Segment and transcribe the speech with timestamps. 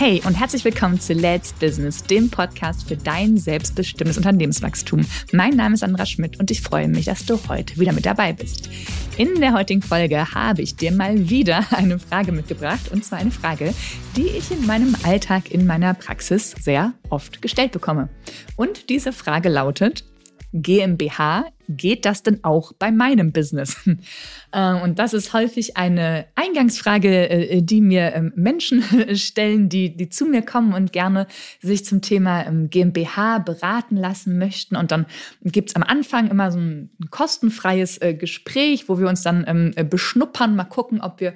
[0.00, 5.04] Hey und herzlich willkommen zu Let's Business, dem Podcast für dein selbstbestimmtes Unternehmenswachstum.
[5.30, 8.32] Mein Name ist Sandra Schmidt und ich freue mich, dass du heute wieder mit dabei
[8.32, 8.70] bist.
[9.18, 13.30] In der heutigen Folge habe ich dir mal wieder eine Frage mitgebracht und zwar eine
[13.30, 13.74] Frage,
[14.16, 18.08] die ich in meinem Alltag, in meiner Praxis sehr oft gestellt bekomme.
[18.56, 20.06] Und diese Frage lautet,
[20.54, 21.44] GmbH
[21.76, 23.76] geht das denn auch bei meinem Business?
[24.52, 28.82] Äh, und das ist häufig eine Eingangsfrage, äh, die mir ähm, Menschen
[29.16, 31.26] stellen, die, die zu mir kommen und gerne
[31.60, 34.76] sich zum Thema ähm, GmbH beraten lassen möchten.
[34.76, 35.06] Und dann
[35.44, 39.88] gibt es am Anfang immer so ein kostenfreies äh, Gespräch, wo wir uns dann ähm,
[39.88, 41.34] beschnuppern, mal gucken, ob wir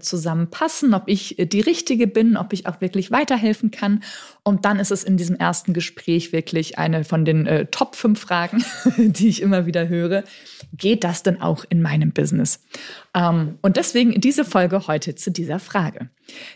[0.00, 4.02] zusammenpassen, ob ich die Richtige bin, ob ich auch wirklich weiterhelfen kann.
[4.42, 8.64] Und dann ist es in diesem ersten Gespräch wirklich eine von den Top 5 Fragen,
[8.96, 10.24] die ich immer immer wieder höre,
[10.72, 12.60] geht das denn auch in meinem Business?
[13.14, 16.10] Ähm, und deswegen diese Folge heute zu dieser Frage.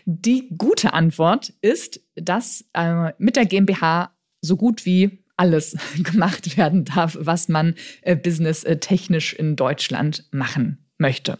[0.05, 6.85] Die gute Antwort ist, dass äh, mit der GmbH so gut wie alles gemacht werden
[6.85, 11.39] darf, was man äh, businesstechnisch in Deutschland machen möchte.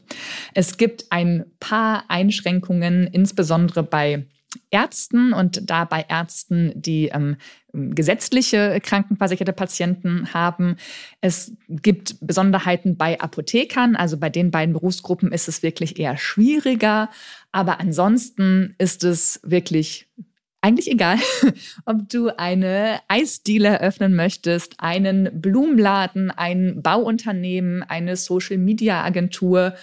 [0.53, 4.25] Es gibt ein paar Einschränkungen, insbesondere bei
[4.71, 7.37] Ärzten und da bei Ärzten, die ähm,
[7.71, 10.77] gesetzliche krankenversicherte Patienten haben.
[11.21, 17.09] Es gibt Besonderheiten bei Apothekern, also bei den beiden Berufsgruppen ist es wirklich eher schwieriger.
[17.51, 20.07] Aber ansonsten ist es wirklich
[20.61, 21.17] eigentlich egal,
[21.85, 29.75] ob du eine Eisdiele eröffnen möchtest, einen Blumenladen, ein Bauunternehmen, eine Social-Media-Agentur,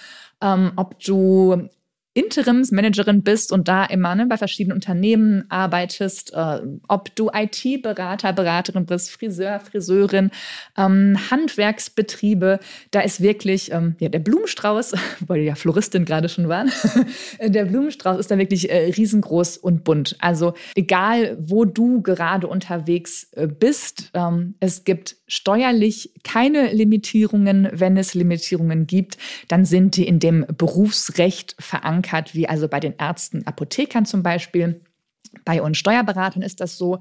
[0.42, 1.68] ähm, ob du
[2.16, 8.86] Interimsmanagerin bist und da immer ne, bei verschiedenen Unternehmen arbeitest, äh, ob du IT-Berater, Beraterin
[8.86, 10.30] bist, Friseur, Friseurin,
[10.78, 12.58] ähm, Handwerksbetriebe,
[12.90, 14.94] da ist wirklich ähm, ja, der Blumenstrauß,
[15.26, 16.72] weil ja Floristin gerade schon waren,
[17.40, 20.16] der Blumenstrauß ist da wirklich äh, riesengroß und bunt.
[20.18, 27.68] Also egal, wo du gerade unterwegs äh, bist, ähm, es gibt steuerlich keine Limitierungen.
[27.72, 32.94] Wenn es Limitierungen gibt, dann sind die in dem Berufsrecht verankert, wie also bei den
[32.98, 34.80] Ärzten, Apothekern zum Beispiel.
[35.44, 37.00] Bei uns Steuerberatern ist das so.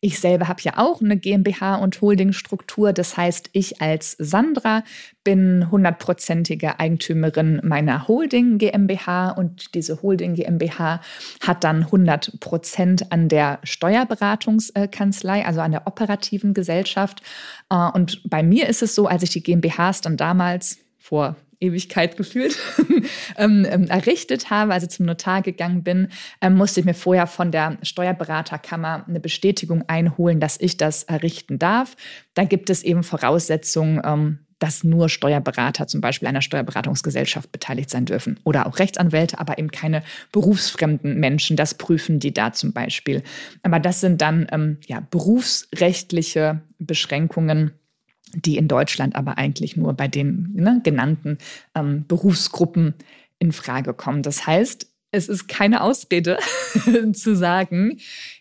[0.00, 2.92] Ich selber habe ja auch eine GmbH und Holdingstruktur.
[2.92, 4.84] Das heißt, ich als Sandra
[5.22, 11.00] bin hundertprozentige Eigentümerin meiner Holding GmbH und diese Holding GmbH
[11.40, 17.22] hat dann 100 Prozent an der Steuerberatungskanzlei, also an der operativen Gesellschaft.
[17.70, 22.16] Äh, und bei mir ist es so, als ich die GmbHs dann damals vor Ewigkeit
[22.16, 22.56] gefühlt,
[23.36, 26.08] ähm, ähm, errichtet habe, also zum Notar gegangen bin,
[26.40, 31.58] ähm, musste ich mir vorher von der Steuerberaterkammer eine Bestätigung einholen, dass ich das errichten
[31.58, 31.96] darf.
[32.34, 38.06] Da gibt es eben Voraussetzungen, ähm, dass nur Steuerberater zum Beispiel einer Steuerberatungsgesellschaft beteiligt sein
[38.06, 40.02] dürfen oder auch Rechtsanwälte, aber eben keine
[40.32, 41.56] berufsfremden Menschen.
[41.56, 43.22] Das prüfen die da zum Beispiel.
[43.62, 47.72] Aber das sind dann ähm, ja, berufsrechtliche Beschränkungen
[48.34, 51.38] die in Deutschland aber eigentlich nur bei den ne, genannten
[51.74, 52.94] ähm, Berufsgruppen
[53.38, 54.22] in Frage kommen.
[54.22, 56.38] Das heißt, es ist keine Ausrede
[57.12, 57.98] zu sagen,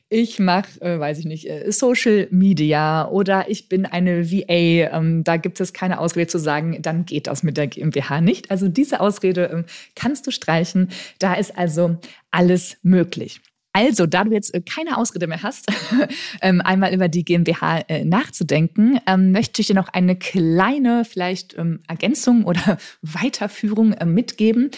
[0.09, 4.97] ich mache, äh, weiß ich nicht, äh, Social Media oder ich bin eine VA.
[4.97, 8.51] Ähm, da gibt es keine Ausrede zu sagen, dann geht das mit der GmbH nicht.
[8.51, 9.65] Also diese Ausrede ähm,
[9.95, 10.89] kannst du streichen.
[11.17, 11.97] Da ist also
[12.29, 13.41] alles möglich.
[13.73, 15.65] Also, da du jetzt äh, keine Ausrede mehr hast,
[16.41, 21.57] ähm, einmal über die GmbH äh, nachzudenken, ähm, möchte ich dir noch eine kleine vielleicht
[21.57, 24.69] ähm, Ergänzung oder Weiterführung mitgeben.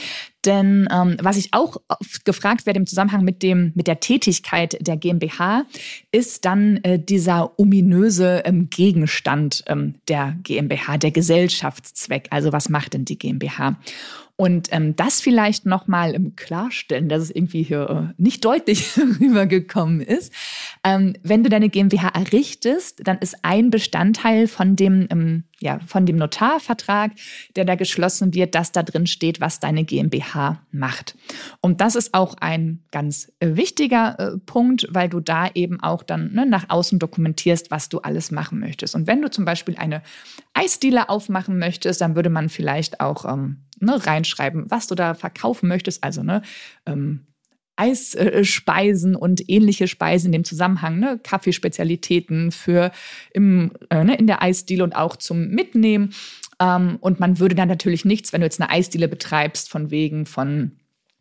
[0.46, 4.78] Denn ähm, was ich auch oft gefragt werde im Zusammenhang mit dem mit der Tätigkeit
[4.86, 5.66] der GmbH,
[6.12, 12.28] ist dann äh, dieser ominöse ähm, Gegenstand ähm, der GmbH, der Gesellschaftszweck.
[12.30, 13.78] Also was macht denn die GmbH?
[14.38, 20.02] Und ähm, das vielleicht nochmal im Klarstellen, dass es irgendwie hier äh, nicht deutlich rübergekommen
[20.02, 20.34] ist.
[20.84, 26.06] Ähm, wenn du deine GmbH errichtest, dann ist ein Bestandteil von dem, ähm, ja, von
[26.06, 27.12] dem Notarvertrag,
[27.56, 31.16] der da geschlossen wird, dass da drin steht, was deine GmbH macht.
[31.62, 36.04] Und das ist auch ein ganz äh, wichtiger äh, Punkt, weil du da eben auch
[36.04, 38.96] dann ne, nach außen dokumentierst, was du alles machen möchtest.
[38.96, 40.02] Und wenn du zum Beispiel eine
[40.54, 45.70] Eisdiele aufmachen möchtest, dann würde man vielleicht auch ähm, ne, reinschreiben, was du da verkaufen
[45.70, 46.04] möchtest.
[46.04, 46.42] Also ne,
[46.86, 47.28] ähm,
[47.76, 51.20] Eisspeisen und ähnliche Speisen in dem Zusammenhang, ne?
[51.22, 52.92] Kaffeespezialitäten für
[53.34, 56.14] im, äh, ne, in der Eisdiele und auch zum Mitnehmen.
[56.60, 60.26] Ähm, und man würde dann natürlich nichts, wenn du jetzt eine Eisdiele betreibst, von wegen
[60.26, 60.72] von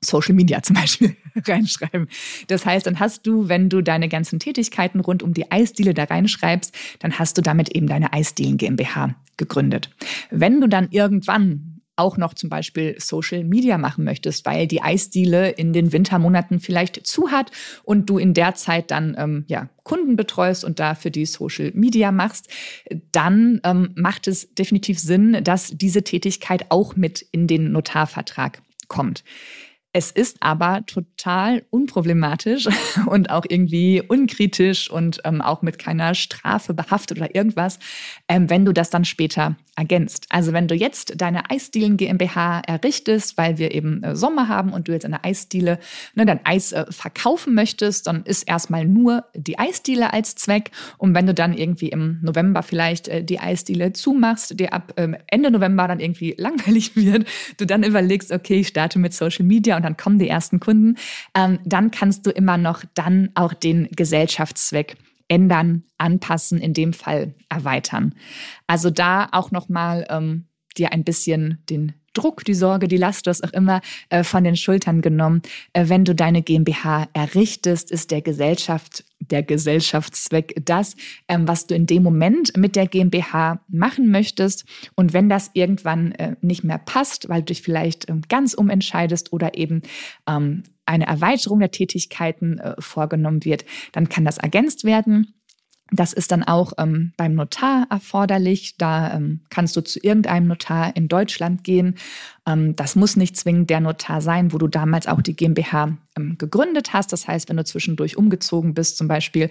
[0.05, 1.17] Social Media zum Beispiel
[1.47, 2.09] reinschreiben.
[2.47, 6.05] Das heißt, dann hast du, wenn du deine ganzen Tätigkeiten rund um die Eisdiele da
[6.05, 9.91] reinschreibst, dann hast du damit eben deine Eisdielen GmbH gegründet.
[10.31, 15.51] Wenn du dann irgendwann auch noch zum Beispiel Social Media machen möchtest, weil die Eisdiele
[15.51, 17.51] in den Wintermonaten vielleicht zu hat
[17.83, 22.11] und du in der Zeit dann ähm, ja, Kunden betreust und dafür die Social Media
[22.11, 22.49] machst,
[23.13, 29.25] dann ähm, macht es definitiv Sinn, dass diese Tätigkeit auch mit in den Notarvertrag kommt.
[29.97, 32.67] Es ist aber total unproblematisch
[33.07, 37.79] und auch irgendwie unkritisch und ähm, auch mit keiner Strafe behaftet oder irgendwas,
[38.29, 40.27] ähm, wenn du das dann später ergänzt.
[40.31, 44.89] Also wenn du jetzt deine Eisdielen GmbH errichtest, weil wir eben äh, Sommer haben und
[44.89, 45.79] du jetzt eine Eisdiele,
[46.15, 50.71] ne, dein Eis äh, verkaufen möchtest, dann ist erstmal nur die Eisdiele als Zweck.
[50.99, 55.17] Und wenn du dann irgendwie im November vielleicht äh, die Eisdiele zumachst, dir ab ähm,
[55.27, 57.27] Ende November dann irgendwie langweilig wird,
[57.57, 60.97] du dann überlegst, okay, ich starte mit Social Media und dann kommen die ersten Kunden,
[61.35, 64.97] ähm, dann kannst du immer noch dann auch den Gesellschaftszweck
[65.29, 68.15] ändern, anpassen, in dem Fall erweitern.
[68.67, 73.43] Also da auch nochmal ähm, dir ein bisschen den Druck, die Sorge, die Last, was
[73.43, 75.43] auch immer, äh, von den Schultern genommen.
[75.73, 80.97] Äh, wenn du deine GmbH errichtest, ist der Gesellschaft, der Gesellschaftszweck das,
[81.29, 84.65] ähm, was du in dem Moment mit der GmbH machen möchtest.
[84.95, 89.33] Und wenn das irgendwann äh, nicht mehr passt, weil du dich vielleicht ähm, ganz umentscheidest
[89.33, 89.83] oder eben
[90.29, 95.33] ähm, eine Erweiterung der Tätigkeiten vorgenommen wird, dann kann das ergänzt werden.
[95.95, 98.77] Das ist dann auch ähm, beim Notar erforderlich.
[98.79, 101.95] Da ähm, kannst du zu irgendeinem Notar in Deutschland gehen.
[102.47, 106.37] Ähm, das muss nicht zwingend der Notar sein, wo du damals auch die GmbH ähm,
[106.37, 107.13] gegründet hast.
[107.13, 109.51] Das heißt, wenn du zwischendurch umgezogen bist zum Beispiel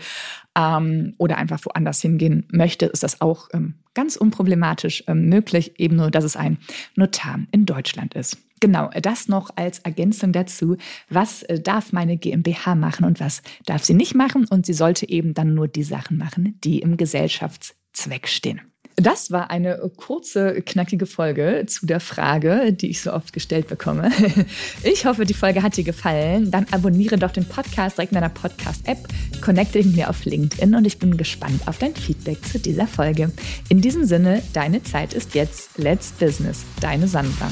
[0.57, 6.11] ähm, oder einfach woanders hingehen möchtest, ist das auch ähm, ganz unproblematisch möglich, eben nur,
[6.11, 6.57] dass es ein
[6.95, 8.37] Notar in Deutschland ist.
[8.63, 10.77] Genau, das noch als Ergänzung dazu.
[11.09, 14.45] Was äh, darf meine GmbH machen und was darf sie nicht machen?
[14.49, 18.61] Und sie sollte eben dann nur die Sachen machen, die im Gesellschaftszweck stehen.
[18.95, 24.09] Das war eine kurze, knackige Folge zu der Frage, die ich so oft gestellt bekomme.
[24.83, 26.49] Ich hoffe, die Folge hat dir gefallen.
[26.49, 29.09] Dann abonniere doch den Podcast direkt in deiner Podcast-App,
[29.41, 32.87] connecte dich mit mir auf LinkedIn und ich bin gespannt auf dein Feedback zu dieser
[32.87, 33.29] Folge.
[33.67, 35.77] In diesem Sinne, deine Zeit ist jetzt.
[35.77, 36.63] Let's Business.
[36.79, 37.49] Deine Sandra.